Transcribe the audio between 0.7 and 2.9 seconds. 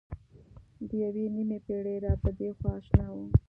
د یوې نیمې پېړۍ را پدېخوا